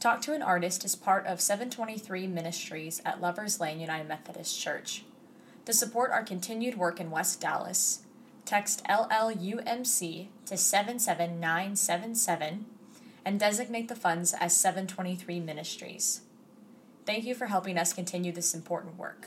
[0.00, 5.02] Talk to an Artist is part of 723 Ministries at Lovers Lane United Methodist Church.
[5.64, 8.02] To support our continued work in West Dallas,
[8.44, 12.66] text LLUMC to 77977
[13.24, 16.20] and designate the funds as 723 Ministries.
[17.04, 19.26] Thank you for helping us continue this important work.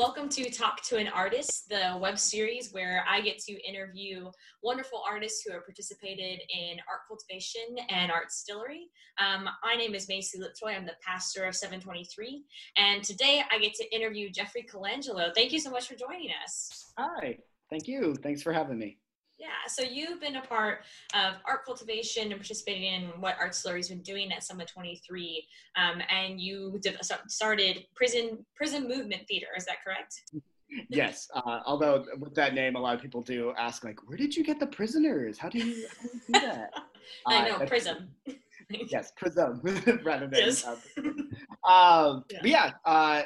[0.00, 4.30] Welcome to Talk to an Artist, the web series where I get to interview
[4.62, 8.84] wonderful artists who have participated in art cultivation and Artstillery.
[9.18, 10.74] Um, my name is Macy Liptoy.
[10.74, 12.42] I'm the pastor of 723.
[12.78, 15.34] And today I get to interview Jeffrey Colangelo.
[15.34, 16.94] Thank you so much for joining us.
[16.96, 17.36] Hi,
[17.68, 18.14] thank you.
[18.22, 18.96] Thanks for having me.
[19.40, 20.80] Yeah, so you've been a part
[21.14, 26.38] of art cultivation and participating in what Artstillery's been doing at Summit 23, um, and
[26.38, 26.78] you
[27.26, 29.46] started Prison Prison Movement Theater.
[29.56, 30.14] Is that correct?
[30.90, 31.26] yes.
[31.34, 34.44] Uh, although with that name, a lot of people do ask, like, where did you
[34.44, 35.38] get the prisoners?
[35.38, 36.70] How do you, how do, you do that?
[37.26, 38.10] I know, uh, Prism.
[38.70, 39.62] yes, Prism,
[40.04, 40.38] rather than.
[40.38, 40.66] Yes.
[40.66, 42.38] um, yeah.
[42.42, 43.22] But yeah, uh,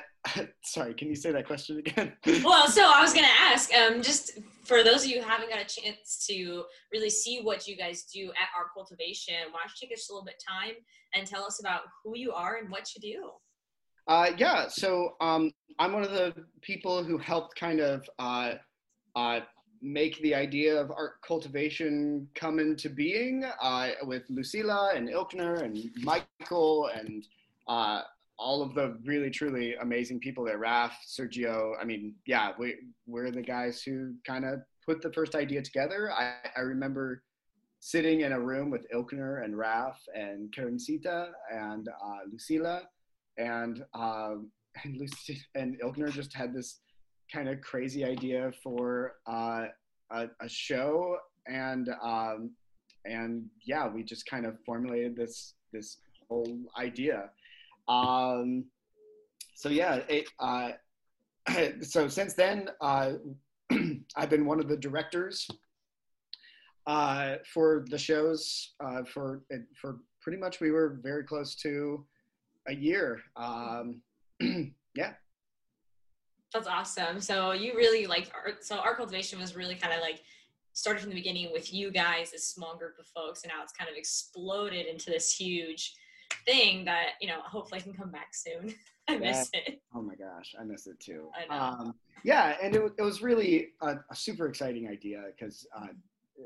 [0.62, 2.12] sorry, can you say that question again?
[2.44, 5.50] well, so I was going to ask, um, just for those of you who haven't
[5.50, 9.72] got a chance to really see what you guys do at Art Cultivation, why don't
[9.80, 10.74] you take us a little bit time
[11.14, 13.30] and tell us about who you are and what you do?
[14.06, 18.54] Uh, yeah, so um, I'm one of the people who helped kind of uh,
[19.16, 19.40] uh,
[19.80, 25.78] make the idea of art cultivation come into being uh, with Lucila and Ilknur and
[26.02, 27.26] Michael and
[27.68, 28.02] uh,
[28.44, 31.72] all of the really truly amazing people there Raf, Sergio.
[31.80, 32.74] I mean, yeah, we,
[33.06, 36.12] we're the guys who kind of put the first idea together.
[36.12, 37.22] I, I remember
[37.80, 42.82] sitting in a room with Ilknur and Raf and Karencita and uh, Lucila
[43.38, 44.50] and um,
[44.84, 46.80] and Lucy and Ilknur just had this
[47.32, 49.66] kind of crazy idea for uh,
[50.10, 52.50] a, a, show, and um,
[53.06, 55.96] and yeah, we just kind of formulated this this
[56.28, 57.30] whole idea.
[57.88, 58.66] Um,
[59.54, 60.72] so yeah, it, uh,
[61.82, 63.12] so since then, uh,
[64.16, 65.46] I've been one of the directors
[66.86, 69.42] uh, for the shows uh, for
[69.80, 72.04] for pretty much we were very close to
[72.68, 73.20] a year.
[73.36, 74.00] Um,
[74.94, 75.12] yeah.
[76.52, 77.20] That's awesome.
[77.20, 78.32] So you really like.
[78.60, 80.20] So our cultivation was really kind of like
[80.72, 83.72] started from the beginning with you guys, this small group of folks, and now it's
[83.72, 85.94] kind of exploded into this huge
[86.46, 88.74] thing that you know hopefully can come back soon.
[89.08, 89.82] I miss it.
[89.94, 91.28] Oh my gosh, I miss it too.
[91.50, 91.94] Um,
[92.24, 95.88] yeah, and it, it was really a, a super exciting idea because uh,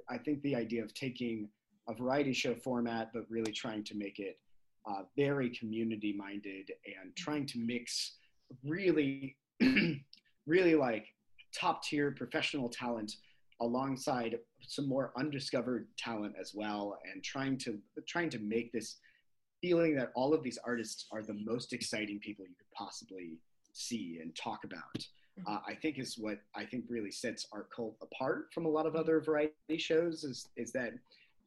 [0.08, 1.48] I think the idea of taking
[1.88, 4.38] a variety show format but really trying to make it
[4.86, 8.16] uh, very community minded and trying to mix
[8.64, 9.36] really,
[10.46, 11.06] really like
[11.54, 13.16] top tier professional talent
[13.60, 18.96] alongside some more undiscovered talent as well and trying to trying to make this
[19.60, 23.38] feeling that all of these artists are the most exciting people you could possibly
[23.72, 24.98] see and talk about
[25.38, 25.52] mm-hmm.
[25.52, 28.86] uh, i think is what i think really sets art cult apart from a lot
[28.86, 30.92] of other variety shows is, is that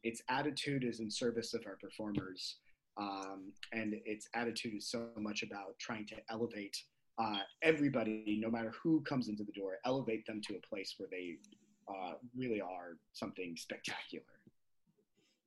[0.02, 2.56] its attitude is in service of our performers
[2.98, 6.76] um, and its attitude is so much about trying to elevate
[7.18, 11.08] uh, everybody, no matter who comes into the door, elevate them to a place where
[11.10, 11.36] they
[11.88, 14.24] uh, really are something spectacular.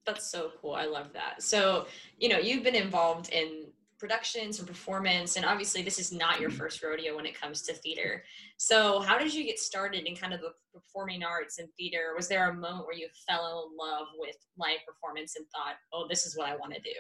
[0.06, 0.74] That's so cool.
[0.74, 1.42] I love that.
[1.42, 1.88] So,
[2.20, 3.66] you know, you've been involved in
[3.98, 7.74] productions and performance, and obviously, this is not your first rodeo when it comes to
[7.74, 8.24] theater.
[8.58, 12.14] So, how did you get started in kind of the performing arts and theater?
[12.16, 16.06] Was there a moment where you fell in love with live performance and thought, oh,
[16.08, 16.96] this is what I want to do?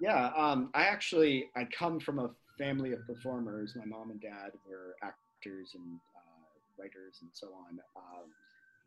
[0.00, 3.74] Yeah, um, I actually I come from a family of performers.
[3.76, 7.78] My mom and dad were actors and uh, writers and so on.
[7.96, 8.30] Um,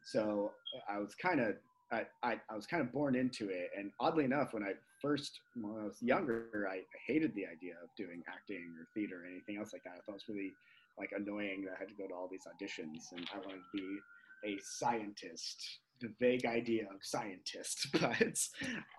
[0.04, 0.52] so
[0.90, 1.56] I was kind of
[1.94, 3.70] I, I, was kind of born into it.
[3.78, 7.74] And oddly enough, when I first when I was younger, I, I hated the idea
[7.84, 9.94] of doing acting or theater or anything else like that.
[9.98, 10.54] I thought it was really
[10.98, 13.78] like annoying that I had to go to all these auditions and I wanted to
[13.78, 13.98] be
[14.46, 18.38] a scientist the vague idea of scientist, but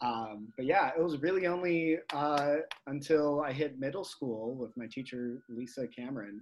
[0.00, 2.56] um, but yeah, it was really only uh,
[2.86, 6.40] until I hit middle school with my teacher Lisa Cameron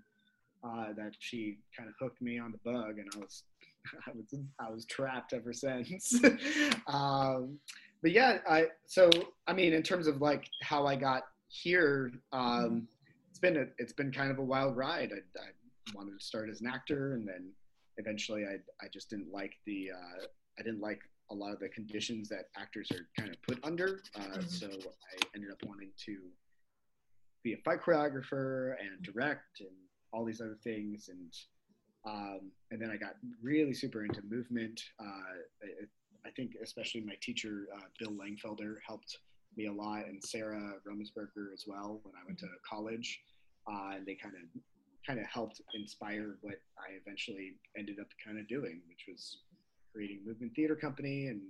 [0.65, 3.43] uh, that she kind of hooked me on the bug, and I was
[4.07, 6.21] I was I was trapped ever since.
[6.87, 7.59] um,
[8.03, 9.11] but yeah, I so
[9.47, 12.89] I mean, in terms of like how I got here, um,
[13.31, 15.13] it's been a, it's been kind of a wild ride.
[15.13, 15.47] I, I
[15.95, 17.51] wanted to start as an actor, and then
[17.99, 20.25] eventually I I just didn't like the uh,
[20.59, 21.01] I didn't like
[21.31, 24.01] a lot of the conditions that actors are kind of put under.
[24.15, 24.41] Uh, mm-hmm.
[24.43, 26.19] So I ended up wanting to
[27.43, 29.71] be a fight choreographer and direct and
[30.13, 31.09] all these other things.
[31.09, 31.33] And
[32.05, 34.81] um, and then I got really super into movement.
[34.99, 35.65] Uh,
[36.27, 39.19] I think especially my teacher uh, Bill Lengfelder helped
[39.57, 43.21] me a lot, and Sarah Romersberger as well when I went to college,
[43.71, 44.63] uh, and they kind of
[45.07, 49.39] kind of helped inspire what I eventually ended up kind of doing, which was
[49.93, 51.41] creating movement theater company and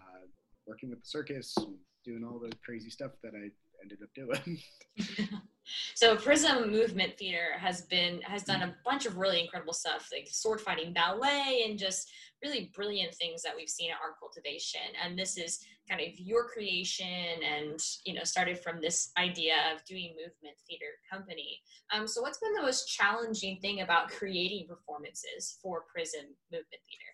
[0.00, 0.26] uh,
[0.66, 3.50] working with the circus and doing all the crazy stuff that I
[3.82, 4.58] ended up doing.
[5.94, 10.28] so Prism Movement Theater has been has done a bunch of really incredible stuff, like
[10.30, 12.10] sword fighting ballet and just
[12.42, 14.80] really brilliant things that we've seen at Art Cultivation.
[15.02, 17.06] And this is kind of your creation
[17.42, 21.60] and you know started from this idea of doing movement theater company.
[21.92, 27.13] Um, so what's been the most challenging thing about creating performances for Prism Movement Theater?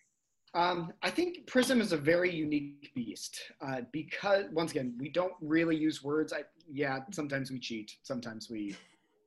[0.52, 5.34] Um, I think Prism is a very unique beast uh, because, once again, we don't
[5.40, 6.32] really use words.
[6.32, 6.42] I,
[6.72, 8.76] yeah, sometimes we cheat, sometimes we.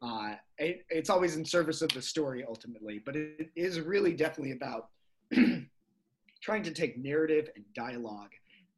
[0.02, 4.52] Uh, it, it's always in service of the story ultimately, but it is really definitely
[4.52, 4.90] about
[6.42, 8.32] trying to take narrative and dialogue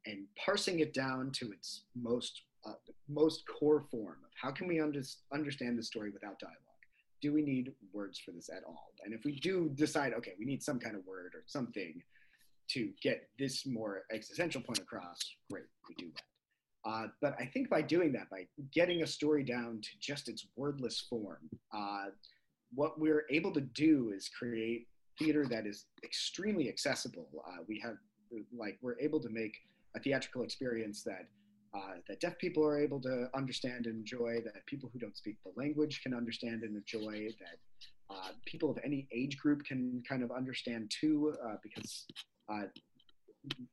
[0.06, 2.72] and parsing it down to its most uh,
[3.08, 5.02] most core form of how can we under-
[5.32, 6.56] understand the story without dialogue
[7.20, 10.44] do we need words for this at all and if we do decide okay we
[10.44, 12.02] need some kind of word or something
[12.70, 15.18] to get this more existential point across,
[15.50, 16.90] great, we do that.
[16.90, 20.46] Uh, but I think by doing that, by getting a story down to just its
[20.56, 22.06] wordless form, uh,
[22.74, 24.86] what we're able to do is create
[25.18, 27.28] theater that is extremely accessible.
[27.48, 27.96] Uh, we have,
[28.56, 29.56] like, we're able to make
[29.96, 31.26] a theatrical experience that
[31.74, 35.36] uh, that deaf people are able to understand and enjoy, that people who don't speak
[35.44, 37.58] the language can understand and enjoy, that
[38.08, 42.06] uh, people of any age group can kind of understand too, uh, because
[42.48, 42.62] uh,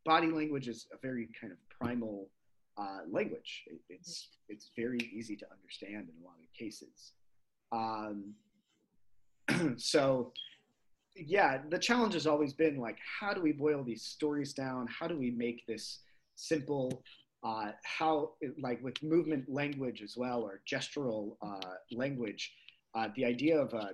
[0.06, 2.30] body language is a very kind of primal
[2.78, 3.64] uh, language.
[3.68, 7.14] It, it's it's very easy to understand in a lot of cases.
[7.72, 8.34] Um,
[9.78, 10.32] so,
[11.16, 14.88] yeah, the challenge has always been like, how do we boil these stories down?
[14.88, 16.00] How do we make this
[16.36, 17.04] simple?
[17.44, 18.32] Uh, how,
[18.62, 22.54] like with movement language as well, or gestural uh, language,
[22.96, 23.90] uh, the idea of a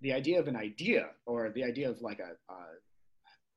[0.00, 2.56] the idea of an idea or the idea of like a, a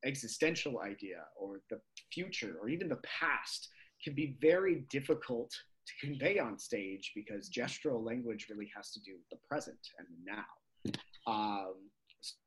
[0.06, 1.80] existential idea or the
[2.12, 3.70] future or even the past
[4.04, 5.52] can be very difficult
[5.86, 10.08] to convey on stage because gestural language really has to do with the present and
[10.08, 11.32] the now.
[11.32, 11.74] Um,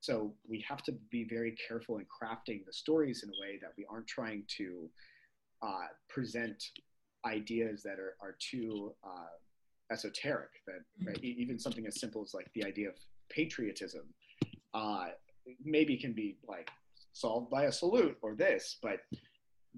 [0.00, 3.72] so we have to be very careful in crafting the stories in a way that
[3.76, 4.88] we aren't trying to
[5.62, 6.62] uh, present
[7.26, 12.50] ideas that are, are too uh, esoteric that right, even something as simple as like
[12.54, 12.94] the idea of
[13.30, 14.02] patriotism
[14.74, 15.06] uh,
[15.64, 16.70] maybe can be like
[17.12, 19.00] solved by a salute or this, but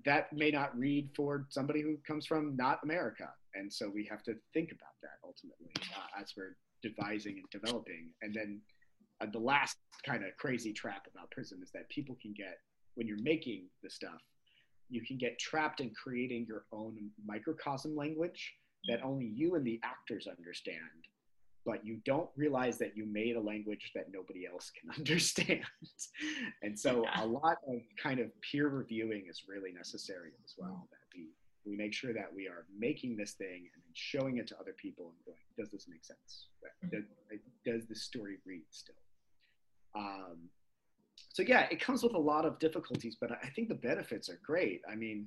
[0.04, 3.28] that may not read for somebody who comes from not America.
[3.54, 8.10] And so we have to think about that ultimately uh, as we're devising and developing.
[8.22, 8.60] And then
[9.20, 12.58] uh, the last kind of crazy trap about Prism is that people can get,
[12.94, 14.20] when you're making the stuff,
[14.88, 18.54] you can get trapped in creating your own microcosm language
[18.88, 20.80] that only you and the actors understand
[21.66, 25.64] but you don't realize that you made a language that nobody else can understand.
[26.62, 27.24] and so yeah.
[27.24, 30.88] a lot of kind of peer reviewing is really necessary as well.
[30.90, 31.26] That we,
[31.70, 34.74] we make sure that we are making this thing and then showing it to other
[34.80, 36.46] people and going, does this make sense?
[36.84, 36.96] Mm-hmm.
[36.96, 37.04] Does,
[37.66, 38.94] does this story read still?
[39.96, 40.48] Um,
[41.32, 44.38] so yeah, it comes with a lot of difficulties, but I think the benefits are
[44.46, 44.82] great.
[44.90, 45.26] I mean,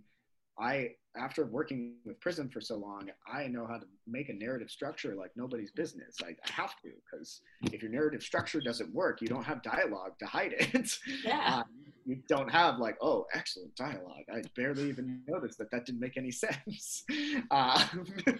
[0.60, 4.70] I, after working with Prism for so long, I know how to make a narrative
[4.70, 6.18] structure like nobody's business.
[6.24, 10.13] I, I have to, because if your narrative structure doesn't work, you don't have dialogue
[10.20, 10.98] to hide it.
[11.24, 11.60] Yeah.
[11.60, 11.63] Uh,
[12.06, 14.24] you don't have like, oh, excellent dialogue.
[14.34, 17.04] I barely even noticed that that didn't make any sense.
[17.51, 17.86] Uh,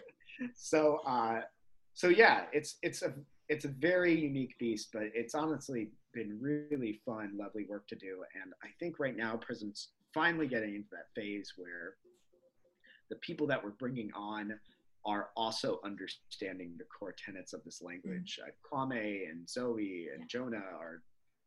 [0.56, 1.42] so, uh,
[1.94, 3.14] so yeah, it's it's a
[3.50, 8.24] it's a very unique beast, but it's honestly been really fun, lovely work to do.
[8.42, 11.96] And I think right now Prism's finally getting into that phase where
[13.10, 14.60] the people that we're bringing on
[15.06, 18.40] are also understanding the core tenets of this language.
[18.42, 18.50] Mm-hmm.
[18.50, 21.02] Uh, Kwame and Zoe and Jonah are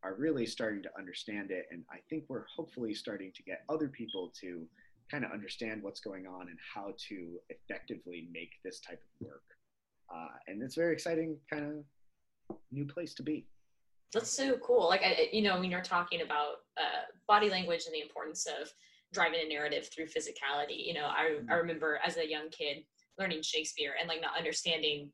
[0.04, 3.86] are really starting to understand it, and I think we're hopefully starting to get other
[3.86, 4.66] people to
[5.08, 9.44] kind of understand what's going on and how to effectively make this type of work.
[10.12, 11.84] Uh, and it's very exciting, kind
[12.50, 13.46] of new place to be.
[14.12, 14.88] That's so cool.
[14.88, 18.72] Like, I, you know, when you're talking about uh, body language and the importance of
[19.12, 20.86] driving a narrative through physicality.
[20.86, 21.52] You know, I, I mm-hmm.
[21.52, 22.84] remember as a young kid
[23.18, 25.10] learning Shakespeare and like not understanding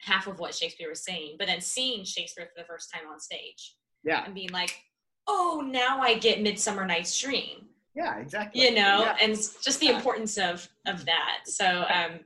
[0.00, 3.20] half of what Shakespeare was saying, but then seeing Shakespeare for the first time on
[3.20, 3.76] stage.
[4.02, 4.24] Yeah.
[4.24, 4.78] And being like,
[5.26, 7.66] oh, now I get Midsummer Night's Dream.
[7.94, 8.62] Yeah, exactly.
[8.62, 9.16] You know, yeah.
[9.20, 11.38] and just the importance of of that.
[11.44, 12.20] So um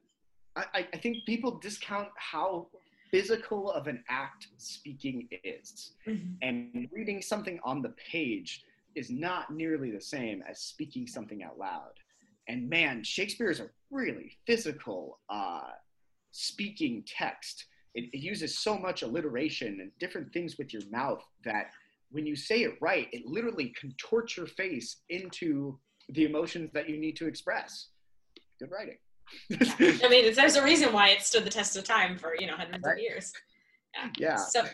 [0.56, 2.68] I, I think people discount how
[3.11, 5.92] physical of an act speaking is.
[6.06, 6.35] Mm-hmm.
[6.42, 8.64] And reading something on the page
[8.96, 11.92] is not nearly the same as speaking something out loud.
[12.48, 15.70] And man, Shakespeare is a really physical uh,
[16.32, 17.64] speaking text.
[17.94, 21.70] It, it uses so much alliteration and different things with your mouth that
[22.10, 25.78] when you say it right, it literally contorts your face into
[26.10, 27.88] the emotions that you need to express.
[28.60, 28.98] Good writing.
[29.50, 32.54] I mean, there's a reason why it stood the test of time for you know
[32.56, 32.92] hundreds right.
[32.92, 33.32] of years.
[33.94, 34.10] Yeah.
[34.18, 34.36] yeah.
[34.36, 34.64] So,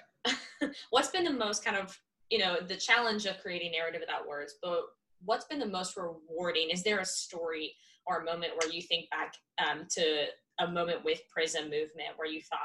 [0.91, 1.99] what's been the most kind of
[2.31, 4.55] you know the challenge of creating narrative without words?
[4.63, 4.83] But
[5.25, 6.71] what's been the most rewarding?
[6.71, 7.75] Is there a story
[8.07, 10.27] or a moment where you think back um, to
[10.61, 12.59] a moment with Prism Movement where you thought,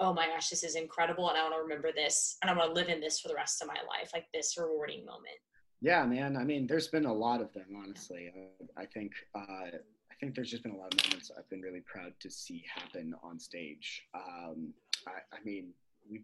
[0.00, 2.74] oh my gosh, this is incredible, and I want to remember this, and I want
[2.74, 5.38] to live in this for the rest of my life, like this rewarding moment.
[5.80, 6.36] Yeah, man.
[6.36, 8.30] I mean, there's been a lot of them, honestly.
[8.76, 11.82] I think uh, i think there's just been a lot of moments I've been really
[11.84, 14.04] proud to see happen on stage.
[14.14, 14.72] Um,
[15.08, 15.72] I, I, mean,
[16.08, 16.22] we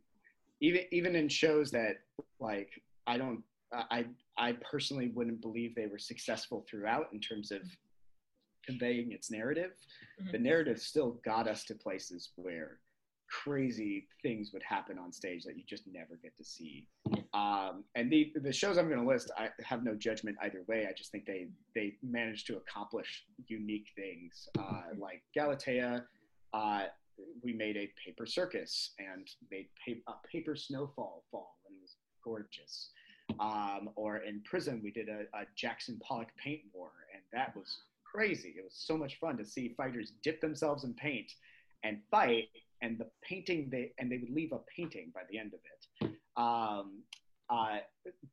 [0.60, 1.96] even even in shows that
[2.40, 2.70] like
[3.06, 7.62] I don't I I personally wouldn't believe they were successful throughout in terms of
[8.64, 9.72] conveying its narrative.
[10.20, 10.32] Mm-hmm.
[10.32, 12.78] The narrative still got us to places where
[13.30, 16.86] crazy things would happen on stage that you just never get to see.
[17.34, 20.86] Um, and the the shows I'm going to list, I have no judgment either way.
[20.88, 24.48] I just think they they managed to accomplish unique things.
[24.58, 26.04] Uh, like Galatea,
[26.54, 26.84] uh,
[27.42, 32.90] we made a paper circus and made a paper snowfall fall, and it was gorgeous.
[33.40, 37.82] Um, or in prison, we did a, a Jackson Pollock paint war, and that was
[38.04, 38.54] crazy.
[38.56, 41.32] It was so much fun to see fighters dip themselves in paint
[41.84, 42.48] and fight
[42.82, 46.12] and the painting they and they would leave a painting by the end of it.
[46.36, 47.02] Um,
[47.50, 47.78] uh,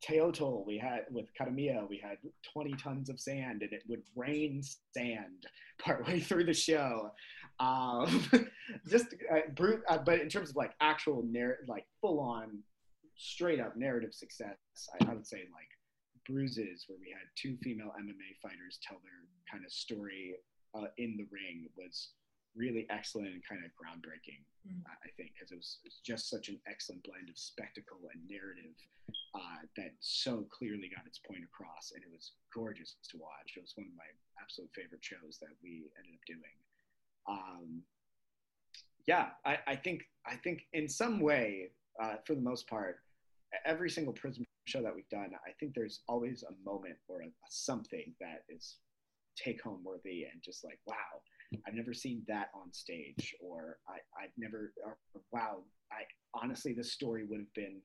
[0.06, 2.18] Teotl, we had with Cara Mía, we had
[2.54, 4.62] 20 tons of sand, and it would rain
[4.94, 5.48] sand
[5.80, 7.12] partway through the show.
[7.60, 8.28] Um,
[8.90, 12.60] just uh, brute, uh, but in terms of like actual narrative, like full on,
[13.16, 14.58] straight up narrative success,
[15.00, 15.70] I, I would say like
[16.28, 20.36] Bruises, where we had two female MMA fighters tell their kind of story
[20.74, 22.10] uh, in the ring, was
[22.56, 24.80] really excellent and kind of groundbreaking, mm.
[24.88, 28.24] I think, because it was, it was, just such an excellent blend of spectacle and
[28.32, 28.76] narrative
[29.36, 33.60] uh, that so clearly got its point across, and it was gorgeous to watch.
[33.60, 34.08] It was one of my
[34.40, 36.56] absolute favorite shows that we ended up doing.
[37.27, 37.82] Um,
[39.08, 42.98] yeah, I, I, think I think in some way, uh, for the most part,
[43.65, 47.25] every single Prism show that we've done, I think there's always a moment or a,
[47.25, 48.77] a something that is
[49.38, 50.96] take home worthy and just like wow
[51.67, 54.98] I've never seen that on stage, or I, I've never, or,
[55.32, 55.60] wow,
[55.91, 56.03] I
[56.34, 57.82] honestly, this story would have been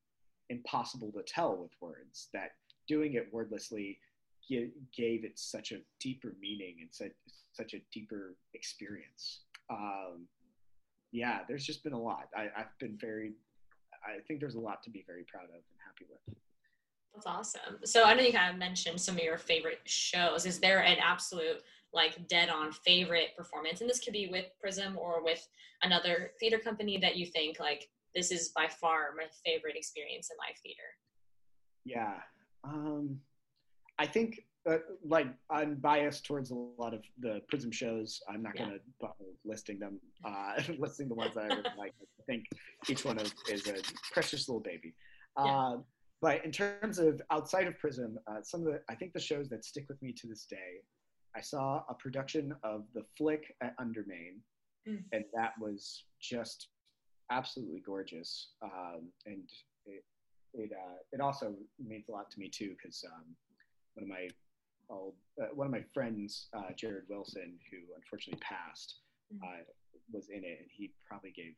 [0.49, 2.28] impossible to tell with words.
[2.32, 2.52] That
[2.88, 3.99] doing it wordlessly
[4.50, 7.12] gave, gave it such a deeper meaning and such,
[7.52, 9.40] such a deeper experience.
[9.71, 10.26] Um,
[11.12, 12.28] yeah, there's just been a lot.
[12.37, 13.33] I, I've been very,
[14.04, 16.37] I think there's a lot to be very proud of and happy with.
[17.14, 17.78] That's awesome.
[17.85, 20.47] So I know you kind of mentioned some of your favorite shows.
[20.47, 24.97] Is there an absolute like dead on favorite performance and this could be with prism
[24.97, 25.49] or with
[25.83, 30.37] another theater company that you think like this is by far my favorite experience in
[30.38, 30.95] live theater
[31.85, 32.14] yeah
[32.64, 33.19] um
[34.00, 38.52] i think uh, like i'm biased towards a lot of the prism shows i'm not
[38.54, 38.64] yeah.
[38.64, 42.45] going to bother listing them uh listing the ones that i really like i think
[42.88, 43.76] each one is, is a
[44.12, 44.92] precious little baby
[45.38, 45.45] yeah.
[45.45, 45.76] uh,
[46.21, 49.49] but in terms of outside of prism uh, some of the i think the shows
[49.49, 50.80] that stick with me to this day
[51.37, 54.40] I saw a production of The Flick at Undermain,
[54.88, 55.02] mm.
[55.12, 56.69] and that was just
[57.30, 58.50] absolutely gorgeous.
[58.62, 59.49] Um, and
[59.87, 60.04] it
[60.54, 63.25] it uh, it also means a lot to me too because um,
[63.94, 64.28] one of my
[64.88, 68.97] old uh, one of my friends, uh, Jared Wilson, who unfortunately passed,
[69.32, 69.40] mm.
[70.12, 71.54] was in it, and he probably gave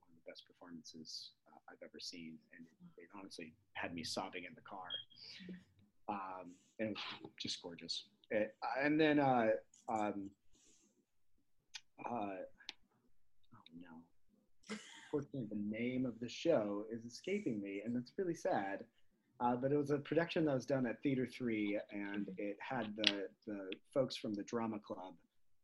[0.00, 4.04] one of the best performances uh, I've ever seen, and it, it, honestly had me
[4.04, 4.88] sobbing in the car.
[6.08, 8.04] Um, and it was just gorgeous.
[8.32, 8.44] Eh,
[8.82, 9.48] and then, uh,
[9.88, 10.30] um,
[12.04, 12.44] uh,
[13.54, 14.76] oh no.
[15.12, 18.84] Unfortunately, the name of the show is escaping me, and that's really sad.
[19.40, 22.94] Uh, but it was a production that was done at Theater Three, and it had
[22.96, 25.14] the the folks from the drama club,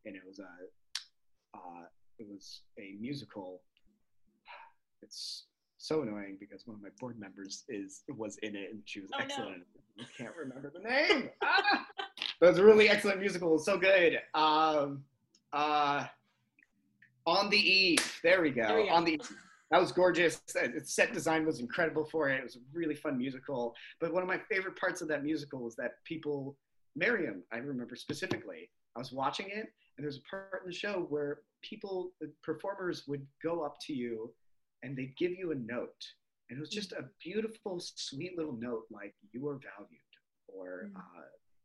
[0.04, 1.84] and it was a uh,
[2.18, 3.62] it was a musical.
[5.02, 5.44] It's
[5.78, 9.10] so annoying because one of my board members is was in it, and she was
[9.14, 9.62] oh, excellent.
[9.96, 10.04] No.
[10.04, 11.30] I can't remember the name.
[11.42, 11.86] ah!
[12.40, 13.58] But it's a really excellent musical.
[13.58, 14.18] So good.
[14.34, 15.04] Um,
[15.52, 16.06] uh,
[17.26, 18.20] on the Eve.
[18.22, 18.66] There we go.
[18.66, 18.94] There we go.
[18.94, 19.20] On the
[19.70, 20.42] that was gorgeous.
[20.56, 22.38] Its set design was incredible for it.
[22.38, 23.74] It was a really fun musical.
[24.00, 26.56] But one of my favorite parts of that musical was that people,
[26.96, 31.06] Miriam, I remember specifically, I was watching it, and there's a part in the show
[31.08, 34.32] where people, the performers would go up to you
[34.82, 36.02] and they'd give you a note.
[36.48, 40.00] And it was just a beautiful, sweet little note like, you are valued
[40.48, 40.96] or Mm.
[40.96, 41.22] uh,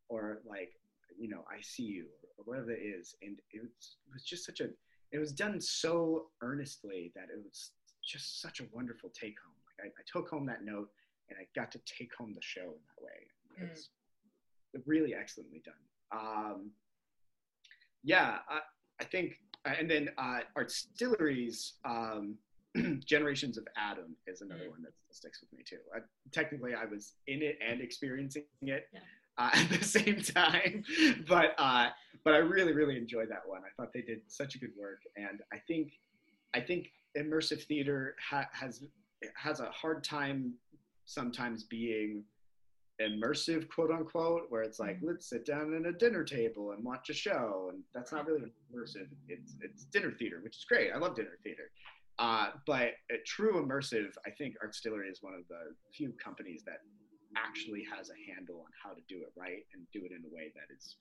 [0.09, 0.73] or like
[1.17, 2.05] you know I see you
[2.37, 4.69] or whatever it is, and it was, it was just such a
[5.11, 7.71] it was done so earnestly that it was
[8.05, 9.53] just such a wonderful take home.
[9.67, 10.89] Like I, I took home that note
[11.29, 13.67] and I got to take home the show in that way.
[13.69, 13.89] It's
[14.75, 14.81] Mm.
[14.85, 15.73] really excellently done.
[16.11, 16.71] Um,
[18.03, 18.59] yeah, I,
[18.99, 22.35] I think, uh, and then uh, Artstillery's um,
[23.05, 24.71] Generations of Adam is another Mm.
[24.71, 25.79] one that sticks with me too.
[25.95, 25.99] I,
[26.31, 28.99] technically, I was in it and experiencing it Yeah.
[29.37, 30.83] uh, at the same time,
[31.27, 31.89] but uh,
[32.23, 33.61] but I really really enjoyed that one.
[33.63, 35.93] I thought they did such a good work, and I think
[36.53, 38.83] I think immersive theater ha- has
[39.35, 40.53] has a hard time
[41.05, 42.23] sometimes being
[43.01, 45.07] immersive quote unquote where it's like Mhm.
[45.07, 48.53] let's sit down at a dinner table and watch a show and that's not really
[48.71, 49.09] immersive.
[49.27, 50.91] It's it's dinner theater which is great.
[50.91, 51.71] I love dinner theater.
[52.17, 56.79] Uh, but a true immersive i think artstillery is one of the few companies that
[57.35, 60.33] actually has a handle on how to do it right and do it in a
[60.33, 60.95] way that is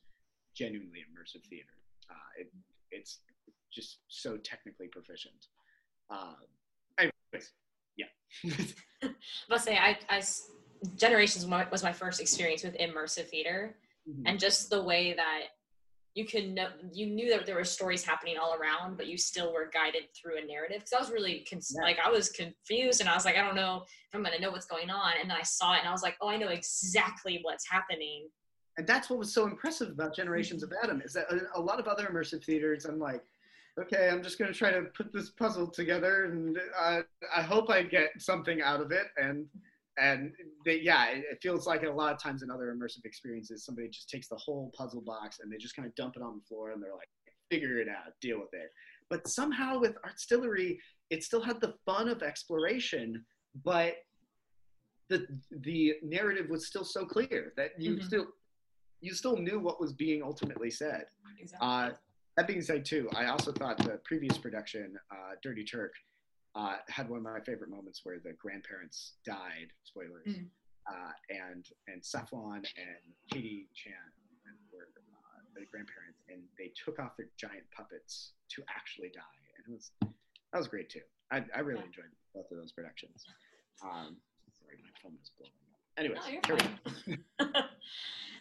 [0.56, 1.74] genuinely immersive theater.
[2.10, 2.52] Uh, it,
[2.90, 3.20] it's
[3.72, 5.46] just so technically proficient
[6.10, 6.34] uh,
[6.98, 7.52] anyways
[7.96, 8.06] yeah
[9.50, 10.22] I'll say I, I
[10.96, 13.74] Generations was my, first experience with immersive theater,
[14.26, 15.40] and just the way that
[16.14, 19.50] you can know you knew that there were stories happening all around, but you still
[19.52, 20.80] were guided through a narrative.
[20.80, 21.82] Because I was really con- Yeah.
[21.82, 24.50] like I was confused, and I was like, I don't know if I'm gonna know
[24.50, 25.14] what's going on.
[25.20, 28.28] And then I saw it, and I was like, oh, I know exactly what's happening.
[28.76, 31.86] and that's what was so impressive about Generations of Adam is that a lot of
[31.86, 33.22] other immersive theaters, I'm like,
[33.80, 37.02] okay, I'm just going to try to put this puzzle together, and uh,
[37.34, 39.06] I hope I get something out of it.
[39.16, 39.46] And
[39.96, 40.32] and
[40.64, 43.88] they, yeah, it, it feels like a lot of times in other immersive experiences, somebody
[43.88, 46.44] just takes the whole puzzle box and they just kind of dump it on the
[46.48, 47.08] floor, and they're like,
[47.50, 48.72] figure it out, deal with it.
[49.08, 50.78] But somehow with Artstillery,
[51.10, 53.24] it still had the fun of exploration,
[53.64, 53.94] but
[55.08, 55.26] the
[55.60, 58.02] the narrative was still so clear that you Mhm.
[58.04, 58.26] still
[59.00, 61.06] you still knew what was being ultimately said.
[61.38, 61.68] Exactly.
[61.68, 61.90] Uh,
[62.36, 65.92] that being said, too, I also thought the previous production, uh, Dirty Turk,
[66.54, 69.68] uh, had one of my favorite moments where the grandparents died.
[69.84, 70.26] Spoilers.
[70.28, 70.46] Mm.
[70.86, 73.94] Uh, and and Saffron and Katie Chan
[74.70, 79.64] were uh, the grandparents, and they took off their giant puppets to actually die, and
[79.66, 79.90] it was
[80.52, 81.00] that was great too.
[81.32, 81.86] I, I really Yeah.
[81.86, 83.24] enjoyed both of those productions.
[83.82, 84.20] Um,
[84.60, 85.56] sorry, my phone is blowing.
[85.96, 87.18] Anyways, No, you're fine.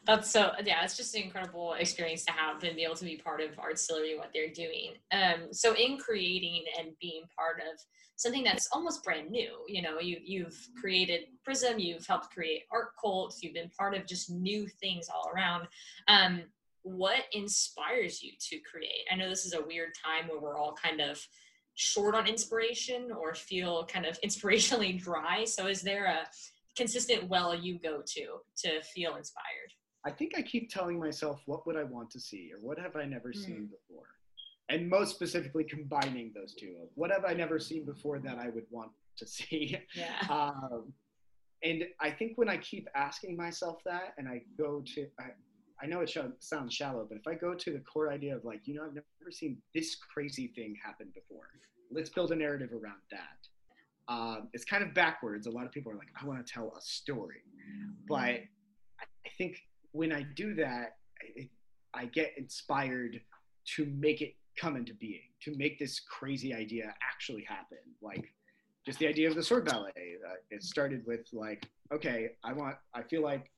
[0.06, 3.16] That's so yeah, it's just an incredible experience to have and be able to be
[3.16, 4.96] part of Artstillery what they're doing.
[5.14, 7.80] Um, so in creating and being part of
[8.18, 12.90] something that's almost brand new, you know, you you've created Prism, you've helped create Art
[13.00, 15.68] Cult, you've been part of just new things all around.
[16.10, 16.44] Um,
[16.82, 19.06] what inspires you to create?
[19.10, 21.26] I know this is a weird time where we're all kind of
[21.76, 25.46] short on inspiration or feel kind of inspirationally dry.
[25.46, 26.28] So is there a
[26.76, 28.26] consistent well you go to
[28.64, 29.72] to feel inspired?
[30.06, 32.96] I think I keep telling myself, what would I want to see, or what have
[32.96, 33.40] I never Hmm.
[33.40, 34.08] seen before?
[34.70, 38.50] And most specifically, combining those two of what have I never seen before that I
[38.50, 39.78] would want to see.
[39.96, 40.20] Yeah.
[40.30, 40.94] um,
[41.64, 45.28] and I think when I keep asking myself that, and I go to, I,
[45.82, 48.44] I know it sh- sounds shallow, but if I go to the core idea of
[48.44, 51.48] like, you know, I've never seen this crazy thing happen before.
[51.92, 53.48] Let's build a narrative around that.
[54.08, 55.48] Um, it's kind of backwards.
[55.48, 57.44] A lot of people are like, I want to tell a story,
[58.08, 58.50] but I
[59.26, 59.58] I think
[59.94, 61.50] when I do that, I,
[61.94, 63.22] I get inspired
[63.76, 67.78] to make it come into being, to make this crazy idea actually happen.
[68.02, 68.34] Like
[68.86, 69.92] just the idea of the sword ballet.
[69.96, 73.50] Uh, it started with like, okay, I want, I feel like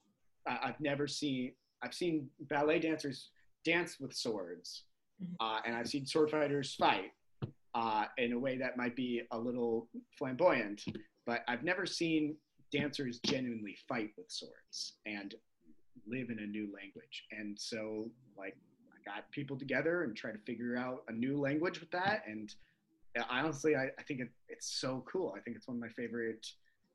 [0.48, 3.32] I, I've never seen, I've seen ballet dancers
[3.66, 4.84] dance with swords,
[5.24, 5.36] Mhm.
[5.40, 7.12] uh, and I've seen sword fighters fight
[7.76, 10.84] uh, in a way that might be a little flamboyant,
[11.26, 12.38] but I've never seen
[12.72, 15.36] dancers genuinely fight with swords and
[16.08, 17.26] live in a new language.
[17.32, 18.56] And so, like,
[18.90, 22.24] I got people together and try to figure out a new language with that.
[22.26, 22.54] And
[23.30, 25.34] honestly, I, I think it, it's so cool.
[25.38, 26.46] I think it's one of my favorite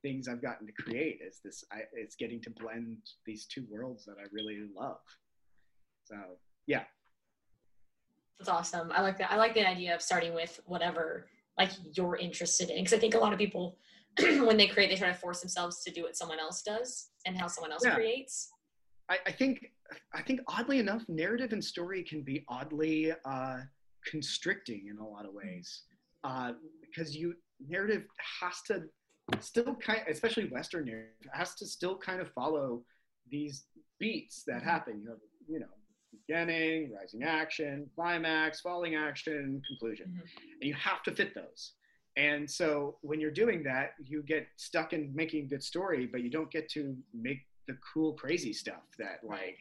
[0.02, 1.62] things I've gotten to create is this.
[1.70, 5.00] I, it's getting to blend these two worlds that I really love.
[6.04, 6.16] So
[6.66, 6.84] yeah,
[8.40, 8.90] That's awesome.
[8.90, 9.30] I like that.
[9.30, 11.26] I like the idea of starting with whatever
[11.58, 13.76] like you're interested in because I think a lot of people
[14.18, 17.36] when they create they try to force themselves to do what someone else does and
[17.36, 17.94] how someone else Yeah.
[17.94, 18.50] creates.
[19.10, 19.66] I, I think
[20.14, 23.58] I think oddly enough, narrative and story can be oddly uh,
[24.06, 25.82] constricting in a lot of ways
[26.24, 27.34] uh, because you
[27.68, 28.04] narrative
[28.40, 28.84] has to
[29.40, 32.82] still kind, especially Western narrative, has to still kind of follow
[33.30, 33.66] these
[33.98, 34.64] beats that Mhm.
[34.64, 35.00] happen.
[35.02, 35.66] You have you know
[36.12, 40.52] beginning, rising action, climax, falling action, conclusion, Mhm.
[40.60, 41.74] and you have to fit those.
[42.16, 46.30] And so when you're doing that, you get stuck in making good story, but you
[46.30, 49.58] don't get to make the cool, crazy stuff that like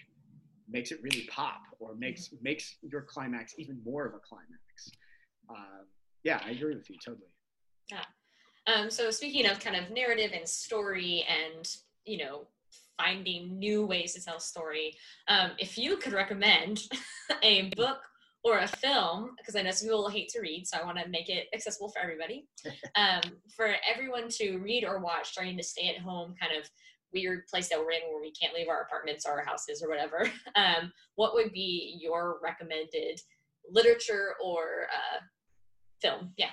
[0.68, 4.92] makes it really pop or makes makes your climax even more of a climax.
[5.50, 5.88] Um,
[6.24, 7.32] yeah, I agree with you totally.
[7.92, 8.06] Yeah.
[8.68, 12.48] Um, so speaking of kind of narrative and story and you know
[13.00, 14.94] finding new ways to tell a story,
[15.28, 16.82] um, if you could recommend
[17.44, 18.00] a book
[18.44, 21.10] or a film, because I know some people hate to read, so I want to
[21.10, 22.48] make it accessible for everybody,
[22.96, 23.22] um,
[23.56, 26.70] for everyone to read or watch during the stay at home kind of
[27.14, 29.90] weird place that we're in where we can't leave our apartments or our houses or
[29.90, 33.20] whatever, um, what would be your recommended
[33.70, 35.20] literature or uh,
[36.02, 36.32] film?
[36.38, 36.52] Yeah.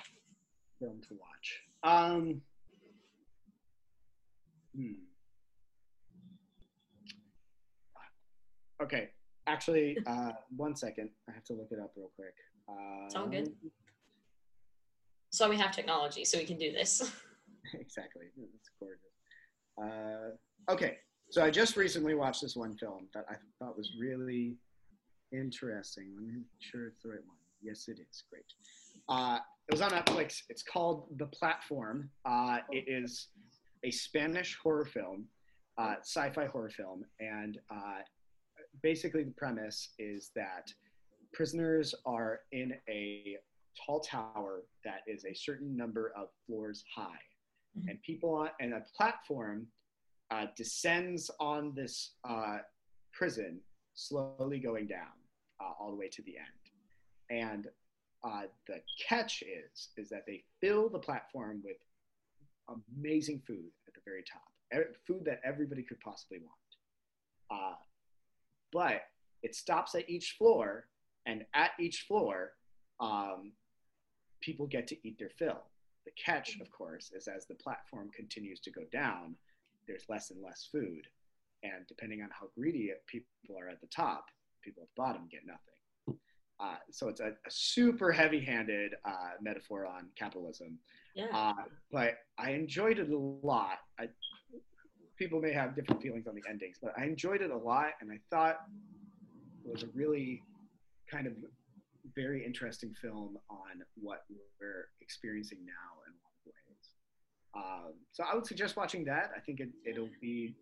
[0.79, 1.61] Film to watch.
[1.83, 2.41] Um,
[4.75, 5.06] hmm.
[8.81, 9.09] Okay,
[9.47, 11.09] actually, uh, one second.
[11.29, 12.33] I have to look it up real quick.
[12.69, 13.53] Uh, it's all good.
[15.29, 17.01] So we have technology, so we can do this.
[17.73, 18.25] exactly.
[18.55, 19.03] It's gorgeous.
[19.81, 20.97] Uh, okay,
[21.29, 24.55] so I just recently watched this one film that I thought was really
[25.31, 26.13] interesting.
[26.15, 27.37] Let me make sure it's the right one.
[27.61, 28.23] Yes, it is.
[28.29, 28.45] Great.
[29.09, 30.41] Uh, it was on Netflix.
[30.49, 32.09] It's called The Platform.
[32.25, 33.27] Uh, it is
[33.83, 35.25] a Spanish horror film,
[35.77, 37.99] uh, sci-fi horror film, and uh,
[38.81, 40.71] basically the premise is that
[41.33, 43.37] prisoners are in a
[43.85, 47.03] tall tower that is a certain number of floors high,
[47.77, 47.89] mm-hmm.
[47.89, 49.67] and people on and a platform
[50.31, 52.57] uh, descends on this uh,
[53.13, 53.59] prison,
[53.93, 55.13] slowly going down
[55.61, 57.67] uh, all the way to the end, and
[58.23, 61.77] uh, the catch is is that they fill the platform with
[62.97, 66.66] amazing food at the very top, food that everybody could possibly want.
[68.77, 69.01] But
[69.41, 70.87] it stops at each floor,
[71.25, 72.51] and at each floor,
[72.99, 73.53] um,
[74.39, 75.63] people get to eat their fill.
[76.05, 79.35] The catch, of course, is as the platform continues to go down,
[79.87, 81.03] there's less and less food,
[81.63, 84.25] and depending on how greedy people are at the top,
[84.63, 86.19] people at the bottom get nothing.
[86.59, 90.77] Uh, so it's a, a super heavy-handed uh, metaphor on capitalism.
[91.15, 91.25] Yeah.
[91.33, 93.79] Uh, but I enjoyed it a lot.
[93.99, 94.09] I,
[95.17, 98.11] people may have different feelings on the endings, but I enjoyed it a lot, and
[98.11, 98.61] I thought
[99.65, 100.41] it was a really
[101.09, 101.33] kind of
[102.15, 104.23] very interesting film on what
[104.59, 106.89] we're experiencing now in a lot of ways.
[107.55, 109.31] Um, so I would suggest watching that.
[109.35, 110.55] I think it, it'll be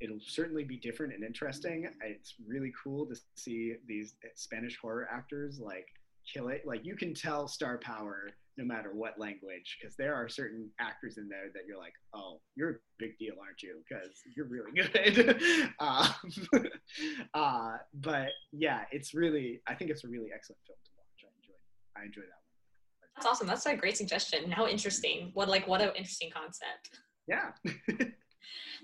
[0.00, 1.88] it'll certainly be different and interesting.
[2.02, 5.86] It's really cool to see these Spanish horror actors like
[6.32, 6.62] kill it.
[6.66, 11.16] Like you can tell star power no matter what language because there are certain actors
[11.16, 13.80] in there that you're like, oh, you're a big deal, aren't you?
[13.88, 14.72] Because you're really
[15.14, 15.72] good.
[15.80, 16.08] um,
[17.34, 21.24] uh, but yeah, it's really I think it's a really excellent film to watch.
[21.24, 21.54] I enjoy
[21.96, 23.10] I enjoy that one.
[23.16, 23.46] That's awesome.
[23.46, 24.50] That's a great suggestion.
[24.50, 25.30] How interesting.
[25.34, 27.00] What like what an interesting concept.
[27.26, 27.52] Yeah.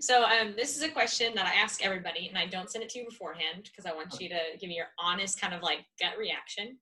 [0.01, 2.90] So um, this is a question that I ask everybody, and I don't send it
[2.90, 5.79] to you beforehand because I want you to give me your honest kind of like
[5.98, 6.79] gut reaction.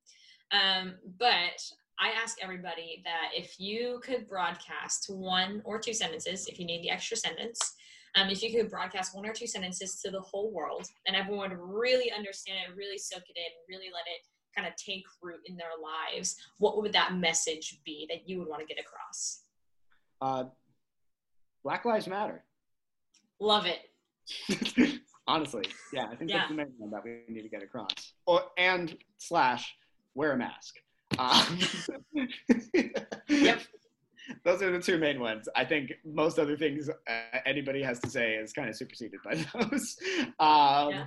[0.52, 1.61] Um, but
[1.98, 6.82] I ask everybody that if you could broadcast one or two sentences, if you need
[6.82, 7.59] the extra sentence,
[8.16, 11.50] um, if you could broadcast one or two sentences to the whole world, and everyone
[11.50, 14.22] would really understand it, really soak it in, really let it
[14.56, 18.48] kind of take root in their lives, what would that message be that you would
[18.48, 19.42] want to get across?
[20.20, 20.44] Uh,
[21.62, 22.42] Black Lives Matter.
[23.40, 25.00] Love it.
[25.28, 26.38] Honestly, yeah, I think yeah.
[26.38, 27.90] that's the main one that we need to get across.
[28.26, 29.74] Or and slash
[30.16, 30.74] wear a mask.
[31.18, 31.59] Um,
[33.29, 33.61] yep.
[34.44, 35.48] Those are the two main ones.
[35.55, 39.35] I think most other things uh, anybody has to say is kind of superseded by
[39.61, 39.96] those.
[40.40, 41.07] Um, yeah.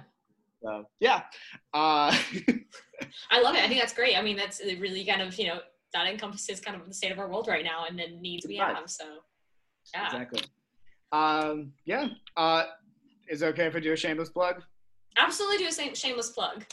[0.64, 1.24] So, yeah.
[1.74, 2.16] Uh,
[3.32, 3.64] I love it.
[3.64, 4.18] I think that's great.
[4.18, 5.60] I mean, that's really kind of, you know,
[5.94, 8.58] that encompasses kind of the state of our world right now and the needs we
[8.58, 8.90] have.
[8.90, 9.06] So,
[9.94, 10.06] yeah.
[10.06, 10.44] Exactly.
[11.12, 12.10] Um, yeah.
[12.38, 12.66] Uh,
[13.28, 14.62] is it okay if I do a shameless plug?
[15.18, 16.64] Absolutely do a shameless plug.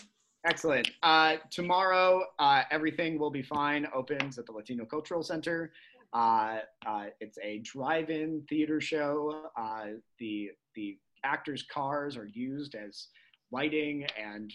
[0.47, 0.93] Excellent.
[1.03, 3.87] Uh, tomorrow, uh, everything will be fine.
[3.93, 5.73] Opens at the Latino Cultural Center.
[6.13, 9.51] Uh, uh it's a drive-in theater show.
[9.57, 9.87] Uh,
[10.21, 13.09] the the actors' cars are used as
[13.51, 14.53] lighting and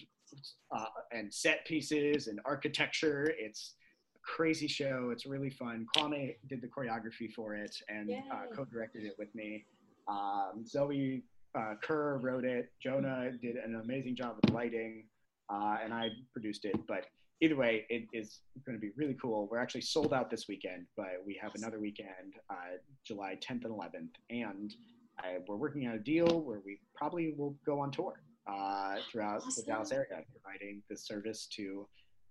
[0.72, 3.34] uh, and set pieces and architecture.
[3.38, 3.74] It's
[4.16, 5.10] a crazy show.
[5.12, 5.86] It's really fun.
[5.98, 9.66] Kwame did the choreography for it and uh, co-directed it with me.
[10.08, 11.24] Um, Zoe
[11.54, 12.72] uh, Kerr wrote it.
[12.82, 15.04] Jonah did an amazing job with lighting,
[15.52, 16.76] uh, and I produced it.
[16.88, 17.06] But
[17.42, 19.48] either way, it is going to be really cool.
[19.52, 23.74] We're actually sold out this weekend, but we have another weekend, uh, July 10th and
[23.74, 24.74] 11th, and
[25.20, 29.44] I, we're working on a deal where we probably will go on tour uh, throughout
[29.44, 29.64] awesome.
[29.66, 31.88] the Dallas area, providing this service to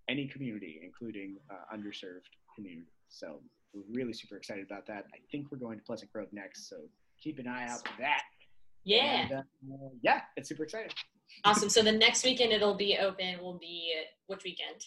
[0.08, 2.88] any community, including uh, underserved communities.
[3.08, 3.40] So
[3.72, 5.04] we're really super excited about that.
[5.14, 6.76] I think we're going to Pleasant Grove next, so
[7.22, 8.22] keep an eye out for that.
[8.84, 9.22] Yeah.
[9.22, 9.42] And, uh,
[10.02, 10.90] yeah, it's super exciting.
[11.44, 11.68] Awesome.
[11.68, 13.92] So the next weekend it'll be open will be
[14.26, 14.86] which weekend?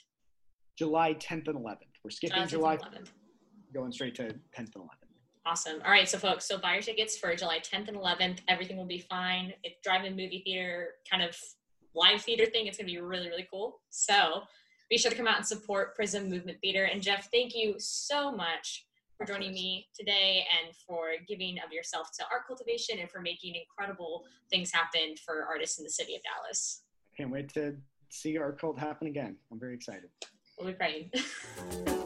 [0.77, 1.77] July 10th and 11th.
[2.03, 3.10] We're skipping 10th July, and 11th.
[3.73, 4.88] going straight to 10th and 11th.
[5.45, 5.82] Awesome.
[5.84, 8.39] All right, so folks, so buy your tickets for July 10th and 11th.
[8.47, 9.53] Everything will be fine.
[9.63, 11.36] It's drive-in movie theater kind of
[11.93, 12.67] live theater thing.
[12.67, 13.82] It's going to be really, really cool.
[13.89, 14.43] So
[14.89, 16.86] be sure to come out and support Prism Movement Theater.
[16.86, 18.86] And Jeff, thank you so much
[19.26, 23.56] for joining me today and for giving of yourself to art cultivation and for making
[23.56, 26.84] incredible things happen for artists in the city of Dallas.
[27.14, 27.76] I Can't wait to
[28.10, 29.36] see our cult happen again.
[29.52, 30.10] I'm very excited.
[30.60, 31.12] We'll be praying.